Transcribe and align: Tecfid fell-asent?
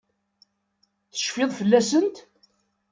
Tecfid 1.11 1.51
fell-asent? 1.59 2.15